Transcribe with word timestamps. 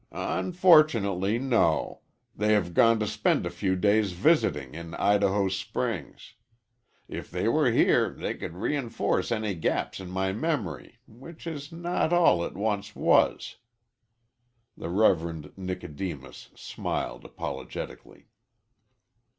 "Unfortunately, 0.13 1.37
no. 1.37 2.01
They 2.35 2.53
have 2.53 2.73
gone 2.73 2.97
to 3.01 3.05
spend 3.05 3.45
a 3.45 3.51
few 3.51 3.75
days 3.75 4.13
visiting 4.13 4.73
in 4.73 4.95
Idaho 4.95 5.47
Springs. 5.47 6.33
If 7.07 7.29
they 7.29 7.47
were 7.47 7.69
here 7.69 8.09
they 8.09 8.33
could 8.33 8.53
reënforce 8.53 9.31
any 9.31 9.53
gaps 9.53 9.99
in 9.99 10.09
my 10.09 10.33
memory, 10.33 10.97
which 11.05 11.45
is 11.45 11.71
not 11.71 12.11
all 12.11 12.43
it 12.43 12.55
once 12.55 12.95
was." 12.95 13.57
The 14.75 14.89
Reverend 14.89 15.51
Nicodemus 15.55 16.49
smiled 16.55 17.23
apologetically. 17.23 18.25